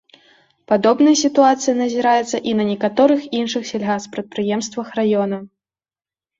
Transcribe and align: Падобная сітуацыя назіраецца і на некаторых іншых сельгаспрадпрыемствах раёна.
Падобная 0.69 1.13
сітуацыя 1.23 1.75
назіраецца 1.83 2.37
і 2.53 2.57
на 2.63 2.67
некаторых 2.71 3.21
іншых 3.43 3.71
сельгаспрадпрыемствах 3.75 4.87
раёна. 5.05 5.37